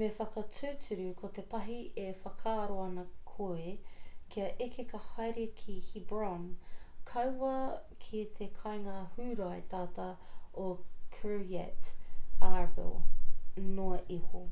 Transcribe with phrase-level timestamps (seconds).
[0.00, 3.70] me whakatūturu ko te pahi e whakaaro ana koe
[4.34, 6.42] kia eke ka haere ki hebron
[7.12, 7.54] kaua
[8.04, 10.10] ki te kāinga hūrae tata
[10.66, 10.66] o
[11.16, 11.90] kiryat
[12.50, 12.86] arba
[13.70, 14.44] noa iho